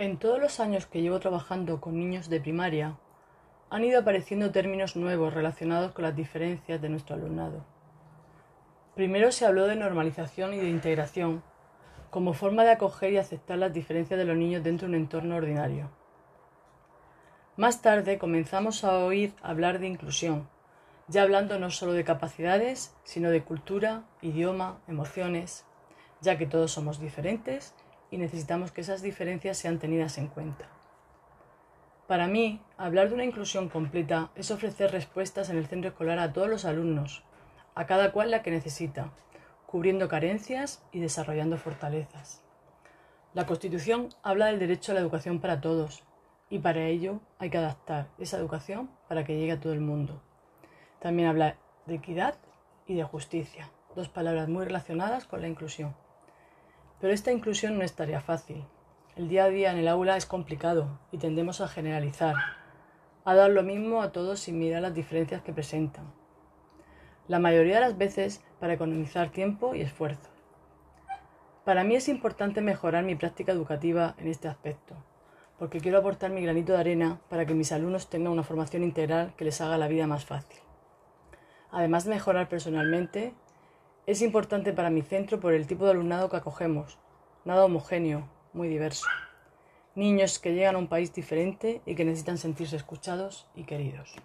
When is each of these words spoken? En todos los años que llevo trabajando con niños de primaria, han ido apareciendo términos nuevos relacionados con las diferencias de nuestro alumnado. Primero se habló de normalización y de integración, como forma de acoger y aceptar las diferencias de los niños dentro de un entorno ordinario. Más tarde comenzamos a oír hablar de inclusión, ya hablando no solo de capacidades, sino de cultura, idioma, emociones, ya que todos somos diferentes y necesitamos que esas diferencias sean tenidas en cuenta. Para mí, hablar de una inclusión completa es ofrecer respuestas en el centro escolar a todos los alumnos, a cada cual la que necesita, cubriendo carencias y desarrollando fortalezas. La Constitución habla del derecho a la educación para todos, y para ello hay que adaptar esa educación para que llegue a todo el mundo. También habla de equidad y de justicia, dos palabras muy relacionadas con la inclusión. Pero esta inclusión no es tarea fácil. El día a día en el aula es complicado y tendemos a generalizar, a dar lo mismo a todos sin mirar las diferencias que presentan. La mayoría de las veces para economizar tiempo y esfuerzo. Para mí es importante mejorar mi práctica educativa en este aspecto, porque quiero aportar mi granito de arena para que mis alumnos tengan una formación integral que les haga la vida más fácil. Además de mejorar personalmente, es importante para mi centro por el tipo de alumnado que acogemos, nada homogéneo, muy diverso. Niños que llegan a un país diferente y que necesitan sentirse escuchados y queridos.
En 0.00 0.16
todos 0.16 0.38
los 0.38 0.60
años 0.60 0.86
que 0.86 1.02
llevo 1.02 1.18
trabajando 1.18 1.80
con 1.80 1.98
niños 1.98 2.28
de 2.28 2.40
primaria, 2.40 2.96
han 3.68 3.82
ido 3.82 3.98
apareciendo 3.98 4.52
términos 4.52 4.94
nuevos 4.94 5.34
relacionados 5.34 5.90
con 5.90 6.04
las 6.04 6.14
diferencias 6.14 6.80
de 6.80 6.88
nuestro 6.88 7.16
alumnado. 7.16 7.64
Primero 8.94 9.32
se 9.32 9.44
habló 9.44 9.66
de 9.66 9.74
normalización 9.74 10.54
y 10.54 10.58
de 10.58 10.68
integración, 10.68 11.42
como 12.10 12.32
forma 12.32 12.62
de 12.62 12.70
acoger 12.70 13.12
y 13.12 13.16
aceptar 13.16 13.58
las 13.58 13.72
diferencias 13.72 14.16
de 14.16 14.24
los 14.24 14.36
niños 14.36 14.62
dentro 14.62 14.86
de 14.86 14.94
un 14.94 15.00
entorno 15.00 15.34
ordinario. 15.34 15.90
Más 17.56 17.82
tarde 17.82 18.18
comenzamos 18.18 18.84
a 18.84 18.98
oír 18.98 19.34
hablar 19.42 19.80
de 19.80 19.88
inclusión, 19.88 20.48
ya 21.08 21.22
hablando 21.22 21.58
no 21.58 21.72
solo 21.72 21.92
de 21.92 22.04
capacidades, 22.04 22.94
sino 23.02 23.30
de 23.30 23.42
cultura, 23.42 24.04
idioma, 24.22 24.78
emociones, 24.86 25.66
ya 26.20 26.38
que 26.38 26.46
todos 26.46 26.70
somos 26.70 27.00
diferentes 27.00 27.74
y 28.10 28.18
necesitamos 28.18 28.72
que 28.72 28.80
esas 28.80 29.02
diferencias 29.02 29.58
sean 29.58 29.78
tenidas 29.78 30.18
en 30.18 30.28
cuenta. 30.28 30.68
Para 32.06 32.26
mí, 32.26 32.62
hablar 32.78 33.08
de 33.08 33.14
una 33.14 33.24
inclusión 33.24 33.68
completa 33.68 34.30
es 34.34 34.50
ofrecer 34.50 34.92
respuestas 34.92 35.50
en 35.50 35.58
el 35.58 35.66
centro 35.66 35.90
escolar 35.90 36.18
a 36.18 36.32
todos 36.32 36.48
los 36.48 36.64
alumnos, 36.64 37.22
a 37.74 37.86
cada 37.86 38.12
cual 38.12 38.30
la 38.30 38.42
que 38.42 38.50
necesita, 38.50 39.12
cubriendo 39.66 40.08
carencias 40.08 40.82
y 40.90 41.00
desarrollando 41.00 41.58
fortalezas. 41.58 42.42
La 43.34 43.44
Constitución 43.44 44.08
habla 44.22 44.46
del 44.46 44.58
derecho 44.58 44.92
a 44.92 44.94
la 44.94 45.02
educación 45.02 45.40
para 45.40 45.60
todos, 45.60 46.02
y 46.48 46.60
para 46.60 46.86
ello 46.86 47.20
hay 47.38 47.50
que 47.50 47.58
adaptar 47.58 48.08
esa 48.18 48.38
educación 48.38 48.88
para 49.06 49.24
que 49.24 49.36
llegue 49.36 49.52
a 49.52 49.60
todo 49.60 49.74
el 49.74 49.80
mundo. 49.80 50.22
También 51.00 51.28
habla 51.28 51.56
de 51.84 51.96
equidad 51.96 52.36
y 52.86 52.94
de 52.94 53.04
justicia, 53.04 53.70
dos 53.94 54.08
palabras 54.08 54.48
muy 54.48 54.64
relacionadas 54.64 55.26
con 55.26 55.42
la 55.42 55.48
inclusión. 55.48 55.94
Pero 57.00 57.12
esta 57.12 57.32
inclusión 57.32 57.78
no 57.78 57.84
es 57.84 57.94
tarea 57.94 58.20
fácil. 58.20 58.64
El 59.16 59.28
día 59.28 59.44
a 59.44 59.48
día 59.48 59.72
en 59.72 59.78
el 59.78 59.88
aula 59.88 60.16
es 60.16 60.26
complicado 60.26 60.98
y 61.12 61.18
tendemos 61.18 61.60
a 61.60 61.68
generalizar, 61.68 62.34
a 63.24 63.34
dar 63.34 63.50
lo 63.50 63.62
mismo 63.62 64.02
a 64.02 64.10
todos 64.10 64.40
sin 64.40 64.58
mirar 64.58 64.82
las 64.82 64.94
diferencias 64.94 65.42
que 65.42 65.52
presentan. 65.52 66.12
La 67.28 67.38
mayoría 67.38 67.76
de 67.76 67.80
las 67.82 67.98
veces 67.98 68.42
para 68.58 68.72
economizar 68.72 69.30
tiempo 69.30 69.74
y 69.74 69.82
esfuerzo. 69.82 70.30
Para 71.64 71.84
mí 71.84 71.94
es 71.94 72.08
importante 72.08 72.62
mejorar 72.62 73.04
mi 73.04 73.14
práctica 73.14 73.52
educativa 73.52 74.14
en 74.18 74.28
este 74.28 74.48
aspecto, 74.48 74.94
porque 75.58 75.80
quiero 75.80 75.98
aportar 75.98 76.30
mi 76.30 76.40
granito 76.40 76.72
de 76.72 76.78
arena 76.78 77.20
para 77.28 77.44
que 77.44 77.54
mis 77.54 77.72
alumnos 77.72 78.08
tengan 78.08 78.32
una 78.32 78.42
formación 78.42 78.82
integral 78.82 79.34
que 79.36 79.44
les 79.44 79.60
haga 79.60 79.78
la 79.78 79.88
vida 79.88 80.06
más 80.06 80.24
fácil. 80.24 80.60
Además 81.70 82.04
de 82.04 82.10
mejorar 82.10 82.48
personalmente, 82.48 83.34
es 84.08 84.22
importante 84.22 84.72
para 84.72 84.88
mi 84.88 85.02
centro 85.02 85.38
por 85.38 85.52
el 85.52 85.66
tipo 85.66 85.84
de 85.84 85.90
alumnado 85.90 86.30
que 86.30 86.38
acogemos, 86.38 86.98
nada 87.44 87.66
homogéneo, 87.66 88.26
muy 88.54 88.66
diverso. 88.66 89.06
Niños 89.94 90.38
que 90.38 90.54
llegan 90.54 90.76
a 90.76 90.78
un 90.78 90.86
país 90.86 91.12
diferente 91.12 91.82
y 91.84 91.94
que 91.94 92.06
necesitan 92.06 92.38
sentirse 92.38 92.76
escuchados 92.76 93.50
y 93.54 93.64
queridos. 93.64 94.16